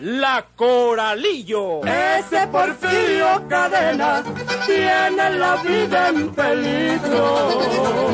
[0.00, 1.80] La Coralillo.
[1.84, 4.22] Ese Porfirio Cadena
[4.66, 8.13] tiene la vida en peligro.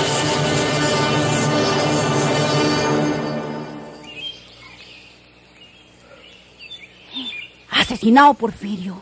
[8.01, 8.99] Asesinado Porfirio.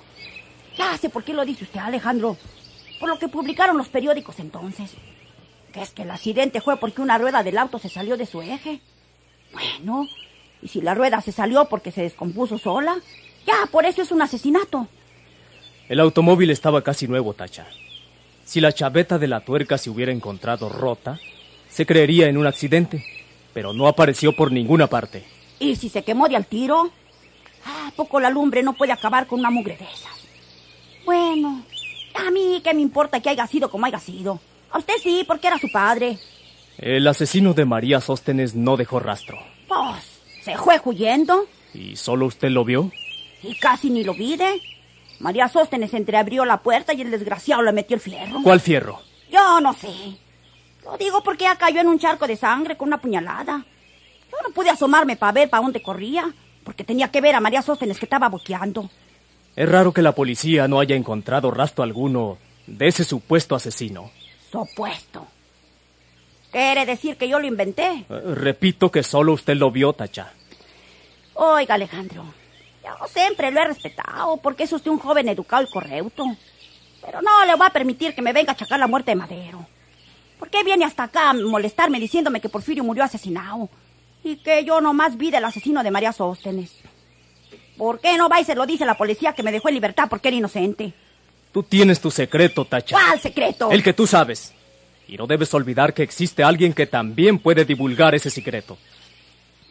[0.77, 2.35] Ya sé por qué lo dice usted, Alejandro.
[2.99, 4.91] Por lo que publicaron los periódicos entonces.
[5.71, 8.41] Que es que el accidente fue porque una rueda del auto se salió de su
[8.41, 8.81] eje.
[9.53, 10.05] Bueno,
[10.61, 12.97] y si la rueda se salió porque se descompuso sola,
[13.47, 14.89] ya por eso es un asesinato.
[15.87, 17.67] El automóvil estaba casi nuevo, Tacha.
[18.43, 21.17] Si la chaveta de la tuerca se hubiera encontrado rota,
[21.69, 23.05] se creería en un accidente,
[23.53, 25.23] pero no apareció por ninguna parte.
[25.57, 26.91] ¿Y si se quemó de al tiro?
[27.65, 30.11] ¿A poco la lumbre no puede acabar con una mugre de esas?
[31.05, 31.63] Bueno,
[32.15, 34.39] a mí qué me importa que haya sido como haya sido.
[34.71, 36.17] A usted sí, porque era su padre.
[36.77, 39.37] El asesino de María Sóstenes no dejó rastro.
[39.67, 42.91] Pues, se fue huyendo ¿Y solo usted lo vio?
[43.43, 44.61] y casi ni lo vide.
[45.19, 48.39] María Sóstenes entreabrió la puerta y el desgraciado le metió el fierro.
[48.43, 49.01] ¿Cuál fierro?
[49.31, 49.89] Yo no sé.
[50.83, 53.65] Lo digo porque ella cayó en un charco de sangre con una puñalada.
[54.31, 56.33] Yo no pude asomarme para ver para dónde corría,
[56.63, 58.89] porque tenía que ver a María Sóstenes que estaba boqueando.
[59.55, 62.37] Es raro que la policía no haya encontrado rastro alguno
[62.67, 64.11] de ese supuesto asesino.
[64.51, 65.27] Supuesto.
[66.51, 68.05] ¿Quiere decir que yo lo inventé?
[68.09, 70.31] Eh, Repito que solo usted lo vio, Tacha.
[71.35, 72.25] Oiga, Alejandro,
[72.83, 76.25] yo siempre lo he respetado porque es usted un joven educado y correcto.
[77.05, 79.65] Pero no le voy a permitir que me venga a achacar la muerte de Madero.
[80.37, 83.69] ¿Por qué viene hasta acá a molestarme diciéndome que Porfirio murió asesinado?
[84.23, 86.71] Y que yo nomás vi del asesino de María Sóstenes.
[87.77, 90.07] ¿Por qué no va y se lo dice la policía que me dejó en libertad
[90.09, 90.93] porque era inocente?
[91.53, 92.95] Tú tienes tu secreto, Tacha.
[92.95, 93.71] ¿Cuál secreto?
[93.71, 94.53] El que tú sabes.
[95.07, 98.77] Y no debes olvidar que existe alguien que también puede divulgar ese secreto.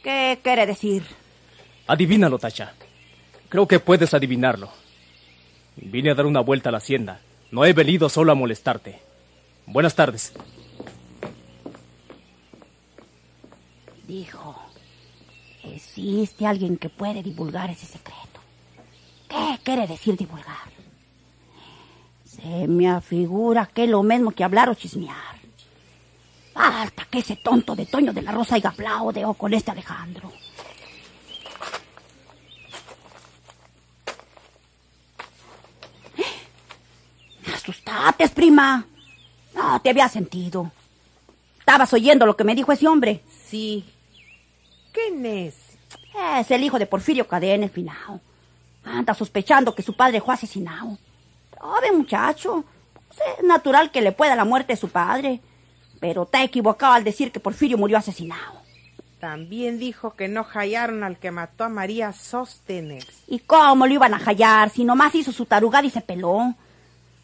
[0.03, 1.04] ¿Qué quiere decir?
[1.86, 2.72] Adivínalo, Tacha.
[3.48, 4.70] Creo que puedes adivinarlo.
[5.76, 7.20] Vine a dar una vuelta a la hacienda.
[7.50, 9.00] No he venido solo a molestarte.
[9.66, 10.32] Buenas tardes.
[14.09, 14.57] Dijo,
[15.63, 18.41] existe alguien que puede divulgar ese secreto.
[19.29, 20.71] ¿Qué quiere decir divulgar?
[22.25, 25.37] Se me afigura que es lo mismo que hablar o chismear.
[26.55, 30.33] Falta que ese tonto de Toño de la Rosa haya aplaude o con este Alejandro.
[37.47, 38.87] Me asustaste, prima.
[39.55, 40.73] No te había sentido.
[41.59, 43.23] Estabas oyendo lo que me dijo ese hombre.
[43.45, 43.85] Sí.
[44.93, 45.54] ¿Quién es?
[46.38, 48.21] Es el hijo de Porfirio Cadena, el finao.
[48.84, 50.99] Anda sospechando que su padre fue asesinado.
[51.59, 52.65] Pobre muchacho.
[53.09, 55.41] Pues es natural que le pueda la muerte de su padre.
[56.00, 58.59] Pero te equivocado al decir que Porfirio murió asesinado.
[59.21, 63.04] También dijo que no hallaron al que mató a María Sóstenes.
[63.27, 66.54] ¿Y cómo lo iban a hallar si nomás hizo su tarugada y se peló?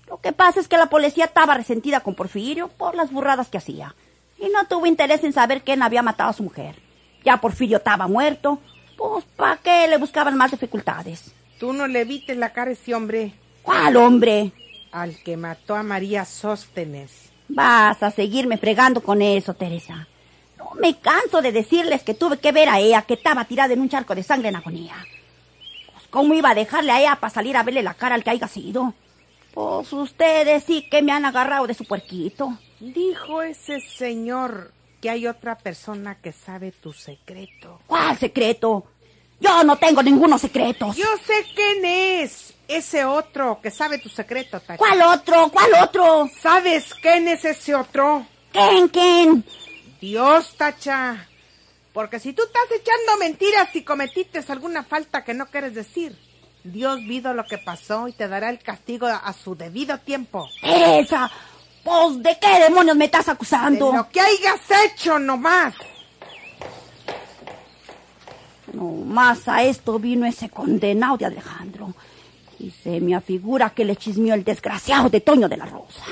[0.09, 3.59] Lo que pasa es que la policía estaba resentida con Porfirio por las burradas que
[3.59, 3.95] hacía.
[4.39, 6.84] Y no tuvo interés en saber quién había matado a su mujer.
[7.25, 8.59] Ya Porfirio estaba muerto.
[8.97, 11.33] Pues, ¿para qué le buscaban más dificultades?
[11.59, 13.33] Tú no le viste la cara a ese hombre,
[13.63, 14.53] ¿Cuál hombre?
[14.93, 17.31] al que mató a María Sóstenes.
[17.49, 20.07] Vas a seguirme fregando con eso, Teresa.
[20.59, 23.81] No me canso de decirles que tuve que ver a ella que estaba tirada en
[23.81, 24.95] un charco de sangre en agonía.
[25.93, 28.31] Pues, ¿cómo iba a dejarle a ella para salir a verle la cara al que
[28.31, 28.95] haya sido?
[29.53, 32.59] Pues ustedes sí que me han agarrado de su puerquito.
[32.81, 34.73] Dijo ese señor
[35.05, 37.79] que hay otra persona que sabe tu secreto.
[37.87, 38.87] ¿Cuál secreto?
[39.39, 40.97] Yo no tengo ninguno secretos.
[40.97, 42.55] Yo sé quién es.
[42.67, 44.79] Ese otro que sabe tu secreto, Tacha.
[44.79, 45.51] ¿Cuál otro?
[45.51, 46.31] ¿Cuál otro?
[46.41, 48.25] ¿Sabes quién es ese otro?
[48.51, 49.45] ¿Quién, quién?
[50.01, 51.29] Dios, Tacha.
[51.93, 56.17] Porque si tú estás echando mentiras y cometiste alguna falta que no quieres decir,
[56.63, 60.49] Dios vido lo que pasó y te dará el castigo a su debido tiempo.
[60.63, 61.31] Teresa.
[61.85, 63.93] Pues, ¿de qué demonios me estás De acusando?
[63.93, 65.75] lo que hayas hecho nomás.
[68.73, 71.93] No más a esto vino ese condenado de Alejandro.
[72.59, 76.03] Y se me afigura que le chismeó el desgraciado de Toño de la Rosa.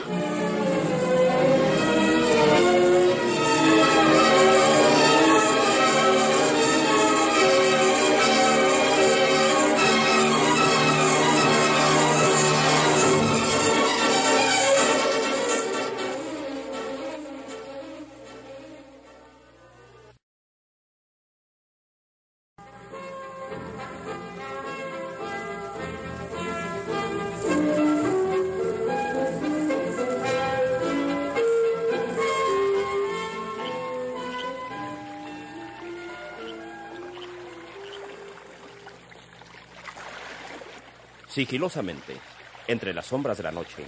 [41.43, 42.21] Sigilosamente,
[42.69, 43.85] entre las sombras de la noche,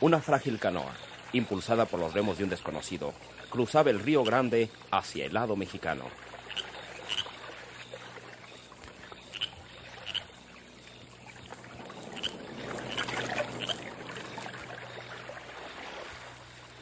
[0.00, 0.92] una frágil canoa,
[1.34, 3.14] impulsada por los remos de un desconocido,
[3.48, 6.02] cruzaba el río Grande hacia el lado mexicano.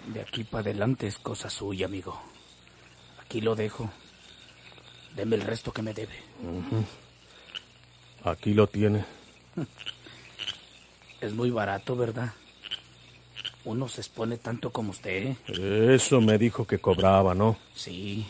[0.06, 2.18] De aquí para adelante es cosa suya, amigo.
[3.20, 3.90] Aquí lo dejo.
[5.14, 6.18] Deme el resto que me debe.
[8.24, 9.04] Aquí lo tiene.
[11.24, 12.34] Es muy barato, ¿verdad?
[13.64, 15.36] Uno se expone tanto como usted.
[15.48, 17.56] Eso me dijo que cobraba, ¿no?
[17.74, 18.26] Sí.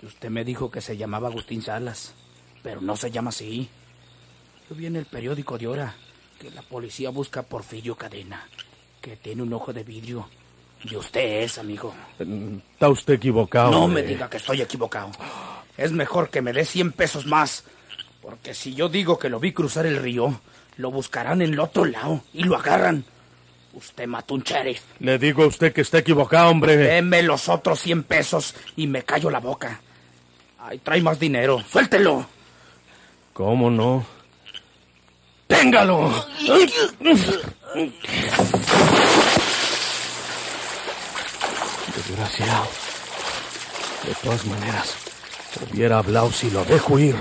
[0.00, 2.14] Y usted me dijo que se llamaba Agustín Salas.
[2.62, 3.68] Pero no se llama así.
[4.70, 5.94] Yo vi en el periódico de hora
[6.40, 8.48] que la policía busca a Porfirio Cadena,
[9.02, 10.26] que tiene un ojo de vidrio.
[10.84, 11.94] Y usted es, amigo.
[12.18, 13.70] Está usted equivocado.
[13.70, 15.10] No me diga que estoy equivocado.
[15.76, 17.64] Es mejor que me dé 100 pesos más.
[18.22, 20.40] Porque si yo digo que lo vi cruzar el río,
[20.76, 23.04] lo buscarán en el otro lado y lo agarran.
[23.72, 24.82] Usted mató un sheriff.
[25.00, 26.76] Le digo a usted que está equivocado, hombre.
[26.76, 29.80] Deme los otros 100 pesos y me callo la boca.
[30.58, 31.62] Ay, trae más dinero.
[31.70, 32.26] Suéltelo.
[33.32, 34.06] ¿Cómo no?
[35.46, 36.10] ¡Téngalo!
[41.94, 42.68] Desgraciado.
[44.06, 44.96] De todas maneras,
[45.70, 47.16] hubiera hablado si lo dejo ir.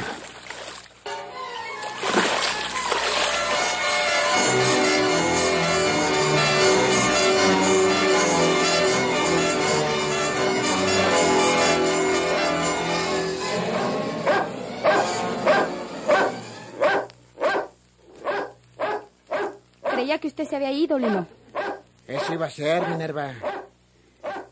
[20.88, 21.26] Lino.
[22.08, 23.34] Eso iba a ser, Minerva.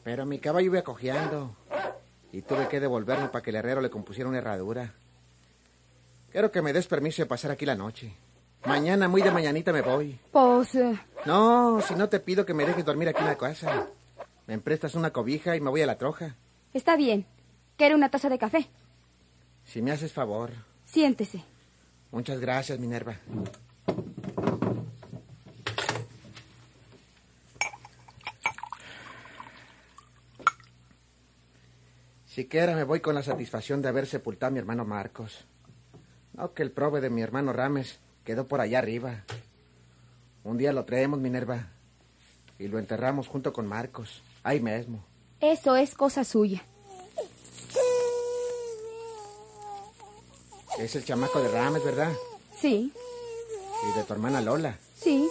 [0.04, 1.56] Pero mi caballo iba cojeando.
[2.32, 4.92] Y tuve que devolverlo para que el herrero le compusiera una herradura.
[6.32, 8.12] Quiero que me des permiso de pasar aquí la noche.
[8.66, 10.20] Mañana, muy de mañanita, me voy.
[10.32, 13.88] Pues, eh, No, si no te pido que me dejes dormir aquí en la casa.
[14.48, 16.36] Me prestas una cobija y me voy a la troja.
[16.74, 17.26] está bien.
[17.78, 18.68] ¿Quiere una taza de café?
[19.66, 20.52] Si me haces favor.
[20.86, 21.44] Siéntese.
[22.12, 23.16] Muchas gracias, Minerva.
[32.34, 35.46] Siquiera me voy con la satisfacción de haber sepultado a mi hermano Marcos.
[36.34, 39.24] No que el prove de mi hermano Rames quedó por allá arriba.
[40.44, 41.68] Un día lo traemos, Minerva,
[42.58, 45.06] y lo enterramos junto con Marcos, ahí mismo.
[45.42, 46.64] Eso es cosa suya.
[50.80, 52.12] Es el chamaco de Rames, ¿verdad?
[52.60, 52.92] Sí,
[53.94, 54.80] Y de tu hermana Lola.
[54.96, 55.30] sí.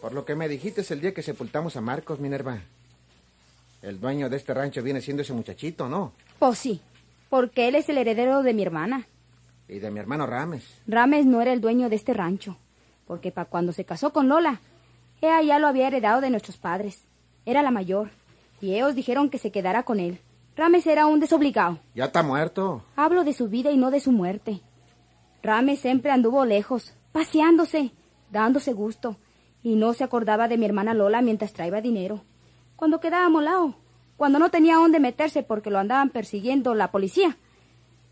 [0.00, 2.60] Por lo que me dijiste es el día que sepultamos a Marcos, Minerva.
[3.84, 6.14] El dueño de este rancho viene siendo ese muchachito, ¿no?
[6.38, 6.80] Pues sí.
[7.28, 9.06] Porque él es el heredero de mi hermana.
[9.68, 10.80] Y de mi hermano Rames.
[10.86, 12.56] Rames no era el dueño de este rancho.
[13.06, 14.62] Porque para cuando se casó con Lola,
[15.20, 17.04] ella ya lo había heredado de nuestros padres.
[17.44, 18.08] Era la mayor.
[18.62, 20.18] Y ellos dijeron que se quedara con él.
[20.56, 21.78] Rames era un desobligado.
[21.94, 22.82] Ya está muerto.
[22.96, 24.62] Hablo de su vida y no de su muerte.
[25.42, 27.92] Rames siempre anduvo lejos, paseándose,
[28.30, 29.18] dándose gusto,
[29.62, 32.24] y no se acordaba de mi hermana Lola mientras traía dinero.
[32.84, 33.74] Cuando quedaba molado,
[34.18, 37.38] cuando no tenía dónde meterse porque lo andaban persiguiendo la policía,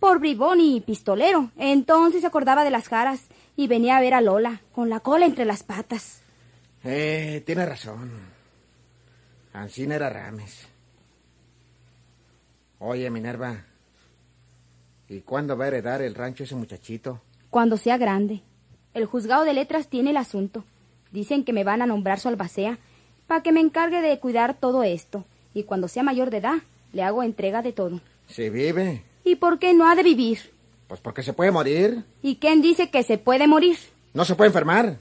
[0.01, 4.23] por bribón y pistolero, entonces se acordaba de las caras y venía a ver a
[4.23, 6.23] Lola, con la cola entre las patas.
[6.85, 8.13] Eh, tiene razón.
[9.53, 10.67] Ancina era Rames.
[12.79, 13.67] Oye, Minerva.
[15.07, 17.21] ¿Y cuándo va a heredar el rancho ese muchachito?
[17.51, 18.41] Cuando sea grande.
[18.95, 20.65] El juzgado de letras tiene el asunto.
[21.11, 22.79] Dicen que me van a nombrar su albacea
[23.33, 25.25] para que me encargue de cuidar todo esto.
[25.55, 26.57] Y cuando sea mayor de edad,
[26.93, 27.99] le hago entrega de todo.
[28.27, 29.05] Si vive.
[29.25, 30.53] ¿Y por qué no ha de vivir?
[30.87, 32.05] Pues porque se puede morir.
[32.21, 33.79] ¿Y quién dice que se puede morir?
[34.13, 34.99] No se puede enfermar.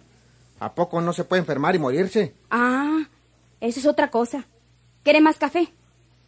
[0.61, 2.33] ¿A poco no se puede enfermar y morirse?
[2.49, 3.01] Ah,
[3.59, 4.45] Eso es otra cosa.
[5.03, 5.67] ¿Quiere más café?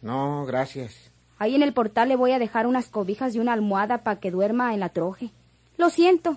[0.02, 0.92] No, gracias.
[1.38, 4.30] Ahí en el portal le voy a dejar unas cobijas y una almohada para que
[4.30, 5.30] duerma en la troje.
[5.78, 6.36] Lo siento,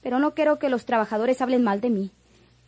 [0.00, 2.10] pero no quiero que los trabajadores hablen mal de mí.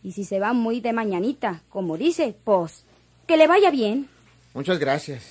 [0.02, 2.84] Y si se va muy de mañanita, como dice, pues,
[3.26, 4.08] que le vaya bien.
[4.54, 5.22] Muchas gracias.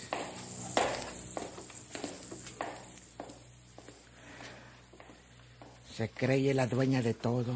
[5.94, 7.54] Se cree la dueña de todo,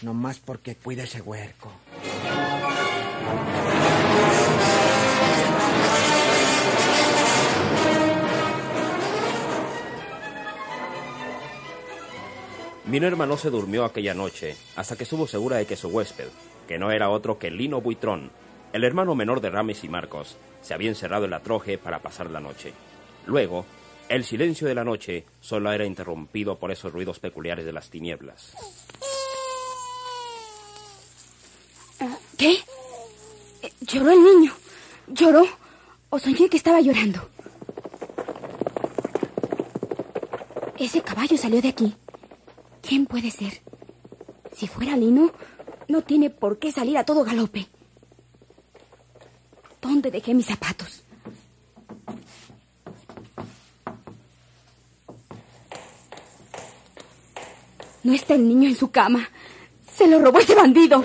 [0.00, 1.70] nomás porque cuida ese huerco.
[12.86, 16.28] Minerva no se durmió aquella noche hasta que estuvo segura de que su huésped,
[16.68, 18.30] que no era otro que Lino Buitrón,
[18.72, 22.30] el hermano menor de Rames y Marcos, se había encerrado en la troje para pasar
[22.30, 22.72] la noche.
[23.26, 23.66] Luego,
[24.08, 28.54] el silencio de la noche solo era interrumpido por esos ruidos peculiares de las tinieblas.
[32.38, 32.52] ¿Qué?
[33.62, 34.52] Eh, ¿Lloró el niño?
[35.08, 35.44] ¿Lloró?
[36.10, 37.28] ¿O soñé que estaba llorando?
[40.78, 41.96] Ese caballo salió de aquí.
[42.86, 43.62] ¿Quién puede ser?
[44.52, 45.32] Si fuera Lino,
[45.88, 47.66] no tiene por qué salir a todo galope.
[49.82, 51.02] ¿Dónde dejé mis zapatos?
[58.04, 59.28] No está el niño en su cama.
[59.92, 61.02] Se lo robó ese bandido.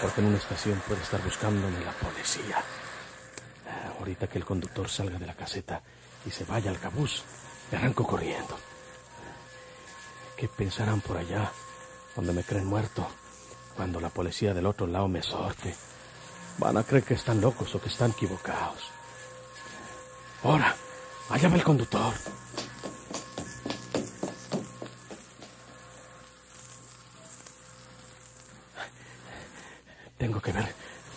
[0.00, 2.62] Porque en una estación puede estar buscándome la policía.
[3.98, 5.82] Ahorita que el conductor salga de la caseta
[6.26, 7.22] y se vaya al cabús,
[7.70, 8.58] me arranco corriendo.
[10.36, 11.50] ¿Qué pensarán por allá,
[12.16, 13.06] donde me creen muerto,
[13.76, 15.74] cuando la policía del otro lado me sorte?
[16.58, 18.90] Van a creer que están locos o que están equivocados.
[20.42, 20.74] Ahora,
[21.30, 22.12] allá va el conductor.
[30.24, 30.64] Tengo que ver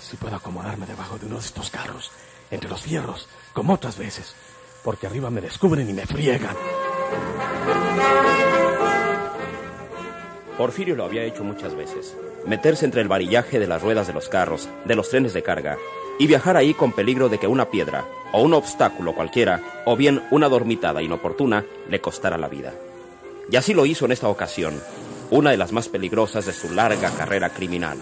[0.02, 2.12] si puedo acomodarme debajo de uno de estos carros,
[2.52, 4.36] entre los fierros, como otras veces,
[4.84, 6.58] porque arriba me descubren y me friegan.
[10.58, 12.18] Porfirio lo había hecho muchas veces.
[12.46, 15.78] Meterse entre el varillaje de las ruedas de los carros, de los trenes de carga,
[16.20, 20.22] y viajar ahí con peligro de que una piedra, o un obstáculo cualquiera, o bien
[20.32, 22.74] una dormitada inoportuna, le costara la vida.
[23.50, 24.82] Y así lo hizo en esta ocasión,
[25.32, 28.00] una de las más peligrosas de su larga carrera criminal.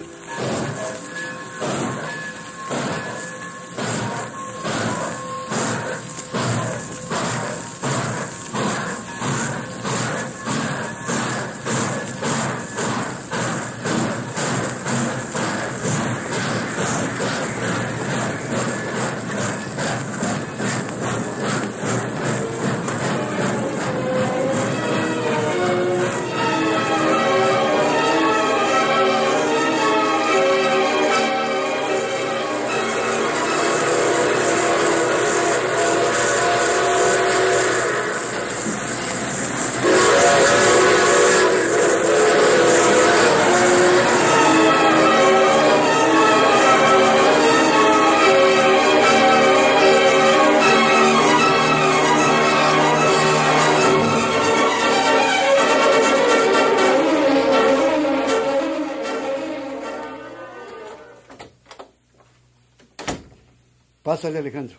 [64.06, 64.78] Pásale, Alejandro.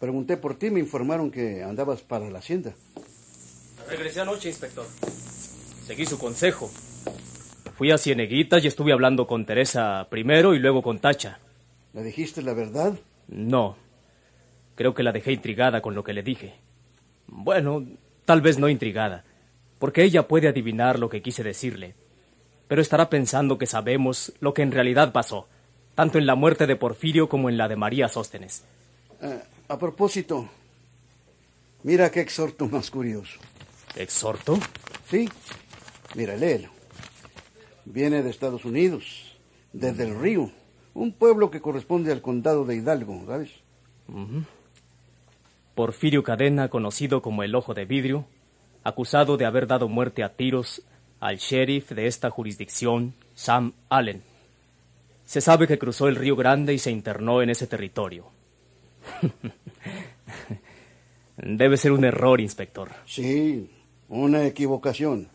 [0.00, 2.72] Pregunté por ti, me informaron que andabas para la hacienda.
[3.86, 4.86] Regresé anoche, inspector.
[5.84, 6.70] Seguí su consejo.
[7.76, 11.38] Fui a Cieneguitas y estuve hablando con Teresa primero y luego con Tacha.
[11.92, 12.94] ¿Le dijiste la verdad?
[13.28, 13.76] No.
[14.74, 16.54] Creo que la dejé intrigada con lo que le dije.
[17.26, 17.86] Bueno,
[18.24, 19.24] tal vez no intrigada,
[19.78, 21.94] porque ella puede adivinar lo que quise decirle.
[22.68, 25.46] Pero estará pensando que sabemos lo que en realidad pasó,
[25.94, 28.64] tanto en la muerte de Porfirio como en la de María Sóstenes.
[29.20, 30.48] Eh, a propósito,
[31.82, 33.38] mira qué exhorto más curioso.
[33.96, 34.58] ¿Exhorto?
[35.08, 35.28] Sí,
[36.14, 36.70] mira, léelo.
[37.84, 39.36] Viene de Estados Unidos,
[39.72, 40.50] desde el río,
[40.94, 43.50] un pueblo que corresponde al condado de Hidalgo, ¿sabes?
[45.74, 48.26] Porfirio Cadena, conocido como el Ojo de Vidrio,
[48.84, 50.82] acusado de haber dado muerte a tiros
[51.20, 54.22] al sheriff de esta jurisdicción, Sam Allen.
[55.32, 58.26] Se sabe que cruzó el Río Grande y se internó en ese territorio.
[61.38, 62.90] Debe ser un error, inspector.
[63.06, 63.70] Sí,
[64.10, 65.28] una equivocación.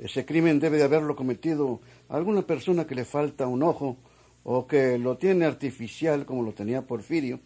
[0.00, 3.98] Ese crimen debe de haberlo cometido alguna persona que le falta un ojo
[4.42, 7.38] o que lo tiene artificial como lo tenía Porfirio,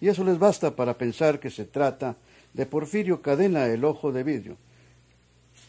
[0.00, 2.16] y eso les basta para pensar que se trata
[2.52, 4.56] de Porfirio Cadena, el ojo de vidrio.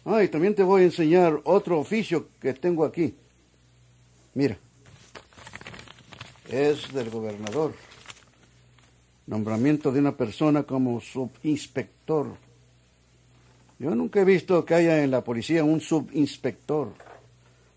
[0.04, 3.14] Ah, y también te voy a enseñar otro oficio que tengo aquí.
[4.34, 4.58] Mira,
[6.54, 7.74] es del gobernador.
[9.26, 12.36] Nombramiento de una persona como subinspector.
[13.80, 16.94] Yo nunca he visto que haya en la policía un subinspector.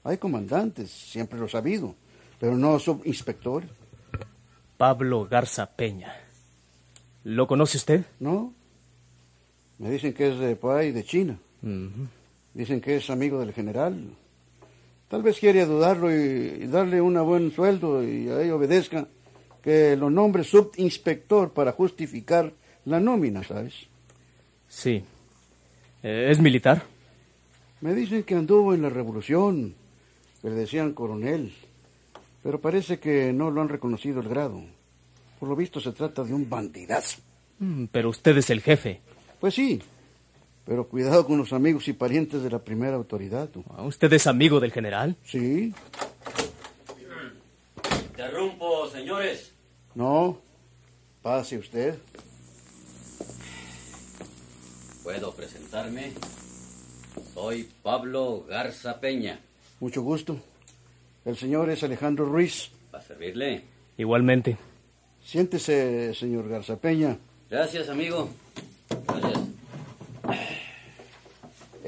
[0.05, 1.95] Hay comandantes, siempre lo he sabido,
[2.39, 3.71] pero no subinspectores.
[4.77, 6.15] Pablo Garza Peña.
[7.25, 8.05] ¿Lo conoce usted?
[8.21, 8.53] No.
[9.79, 11.39] Me dicen que es de Pai, de China.
[12.55, 14.15] Dicen que es amigo del general.
[15.09, 19.07] Tal vez quiere dudarlo y, y darle un buen sueldo y ahí obedezca
[19.63, 22.53] que lo nombre subinspector para justificar
[22.85, 23.75] la nómina, ¿sabes?
[24.69, 25.03] Sí.
[26.03, 26.83] Eh, ¿Es militar?
[27.81, 29.75] Me dicen que anduvo en la revolución,
[30.41, 31.53] que le decían coronel,
[32.43, 34.63] pero parece que no lo han reconocido el grado.
[35.39, 37.19] Por lo visto se trata de un bandidazo.
[37.59, 39.01] Mm, Pero usted es el jefe.
[39.41, 39.81] Pues sí,
[40.67, 43.49] pero cuidado con los amigos y parientes de la primera autoridad.
[43.49, 43.65] tú.
[43.71, 45.17] Ah, ¿Usted es amigo del general?
[45.25, 45.73] Sí,
[48.11, 49.53] Interrumpo, señores.
[49.95, 50.39] no,
[51.23, 51.97] pase usted.
[55.03, 56.13] ¿Puedo presentarme?
[57.35, 59.39] Soy Pablo Garza Peña.
[59.81, 60.37] Mucho gusto.
[61.25, 62.71] El señor es Alejandro Ruiz.
[62.91, 63.63] ¿Para servirle?
[63.99, 64.57] Igualmente.
[65.25, 67.19] Siéntese, señor Garza Peña.
[67.51, 68.29] Gracias, amigo.
[69.07, 69.41] Gracias.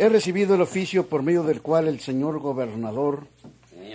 [0.01, 3.27] He recibido el oficio por medio del cual el señor gobernador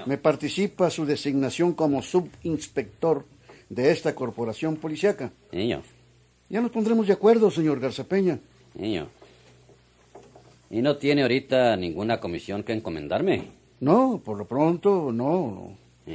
[0.05, 3.25] me participa su designación como subinspector
[3.69, 5.31] de esta corporación policiaca.
[5.53, 5.81] Niño,
[6.49, 8.37] Ya nos pondremos de acuerdo, señor Garza Peña.
[8.75, 9.07] niño.
[10.69, 13.43] ¿Y no tiene ahorita ninguna comisión que encomendarme?
[13.79, 15.77] No, por lo pronto, no.
[16.05, 16.13] no.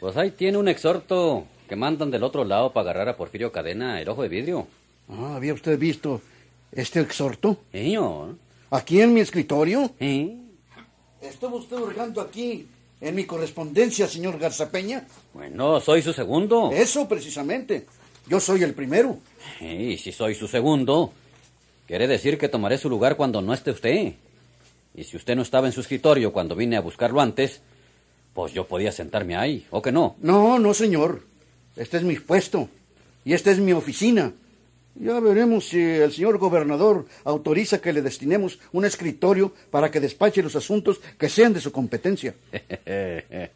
[0.00, 4.00] Pues ahí tiene un exhorto que mandan del otro lado para agarrar a Porfirio Cadena,
[4.02, 4.66] el ojo de vidrio.
[5.08, 6.20] Ah, ¿Había usted visto
[6.72, 7.58] este exhorto?
[7.72, 8.36] Niño.
[8.70, 9.90] ¿Aquí en mi escritorio?
[9.98, 10.38] ¿Sí?
[11.20, 12.66] ¿Estuvo usted hurgando aquí
[13.00, 15.06] en mi correspondencia, señor Garza Peña?
[15.34, 16.70] Bueno, soy su segundo.
[16.72, 17.86] Eso precisamente.
[18.28, 19.18] Yo soy el primero.
[19.60, 21.12] Y si soy su segundo,
[21.86, 24.14] quiere decir que tomaré su lugar cuando no esté usted.
[24.94, 27.60] Y si usted no estaba en su escritorio cuando vine a buscarlo antes,
[28.34, 30.16] pues yo podía sentarme ahí, ¿o que no?
[30.20, 31.24] No, no, señor.
[31.76, 32.68] Este es mi puesto.
[33.24, 34.32] Y esta es mi oficina.
[34.94, 40.42] Ya veremos si el señor gobernador autoriza que le destinemos un escritorio para que despache
[40.42, 42.34] los asuntos que sean de su competencia.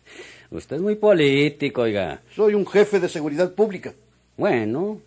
[0.51, 2.23] usted es muy político, oiga.
[2.35, 3.93] Soy un jefe de seguridad pública.
[4.37, 5.01] Bueno,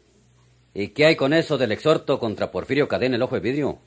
[0.74, 3.80] ¿y qué hay con eso del exhorto contra Porfirio Cadena, el ojo de vidrio?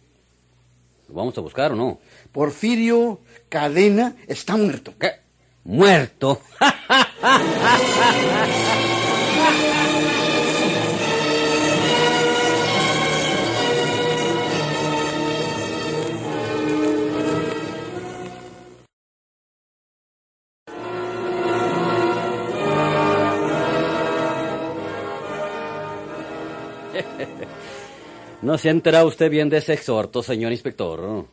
[1.09, 2.01] ¿Lo vamos a buscar o no?
[2.33, 4.95] Porfirio Cadena está muerto.
[4.99, 5.13] ¿Qué?
[5.65, 6.41] Muerto.
[28.43, 31.27] ¿No se ha enterado usted bien de ese exhorto, señor inspector?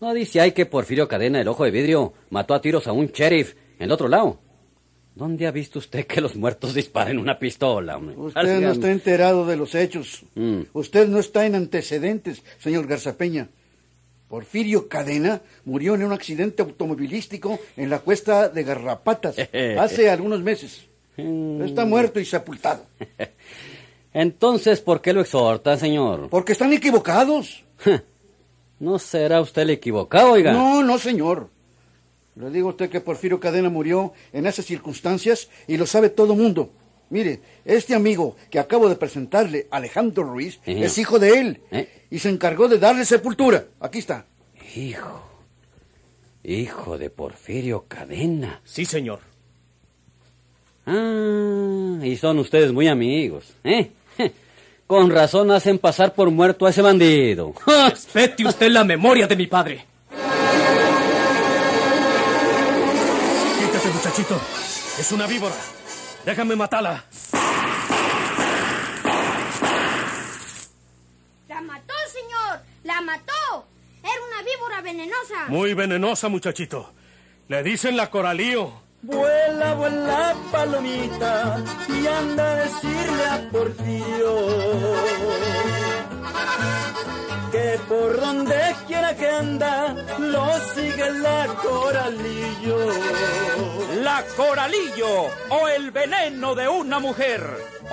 [0.00, 3.08] No dice ahí que Porfirio Cadena, el ojo de vidrio, mató a tiros a un
[3.08, 4.38] sheriff en el otro lado.
[5.16, 7.96] ¿Dónde ha visto usted que los muertos disparen una pistola?
[7.96, 8.16] hombre?
[8.16, 10.22] Usted no está enterado de los hechos.
[10.36, 10.60] Mm.
[10.72, 13.48] Usted no está en antecedentes, señor Garzapeña.
[14.28, 19.36] Porfirio Cadena murió en un accidente automovilístico en la cuesta de Garrapatas
[19.78, 20.86] hace algunos meses.
[21.16, 22.86] Está muerto y sepultado.
[24.14, 26.28] Entonces, ¿por qué lo exhorta, señor?
[26.28, 27.64] Porque están equivocados.
[28.78, 30.52] ¿No será usted el equivocado, oiga?
[30.52, 31.48] No, no, señor.
[32.34, 36.34] Le digo a usted que Porfirio Cadena murió en esas circunstancias y lo sabe todo
[36.34, 36.70] mundo.
[37.10, 40.84] Mire, este amigo que acabo de presentarle, Alejandro Ruiz, Eh.
[40.84, 41.88] es hijo de él Eh.
[42.10, 43.66] y se encargó de darle sepultura.
[43.80, 44.24] Aquí está.
[44.74, 45.22] Hijo.
[46.42, 48.60] Hijo de Porfirio Cadena.
[48.64, 49.20] Sí, señor.
[50.86, 53.92] Ah, y son ustedes muy amigos, ¿eh?
[54.86, 57.54] Con razón hacen pasar por muerto a ese bandido.
[57.66, 59.86] Respete usted la memoria de mi padre.
[63.58, 64.40] Quítate, muchachito.
[64.98, 65.54] Es una víbora.
[66.24, 67.04] Déjame matarla.
[71.48, 72.60] ¡La mató, señor!
[72.84, 73.66] ¡La mató!
[74.02, 75.46] Era una víbora venenosa.
[75.48, 76.92] Muy venenosa, muchachito.
[77.48, 78.81] Le dicen la coralío.
[79.02, 84.36] Vuela, vuela, palomita, y anda a decirle a Porfirio
[87.50, 92.78] que por donde quiera que anda, lo sigue la coralillo.
[94.02, 97.40] La Coralillo o el veneno de una mujer.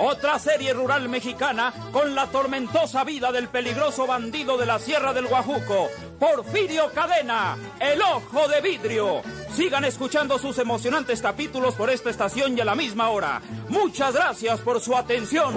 [0.02, 5.26] Otra serie rural mexicana con la tormentosa vida del peligroso bandido de la Sierra del
[5.26, 9.20] Guajuco, Porfirio Cadena, el ojo de vidrio.
[9.54, 13.42] Sigan escuchando sus emocionantes capítulos por esta estación y a la misma hora.
[13.68, 15.54] Muchas gracias por su atención.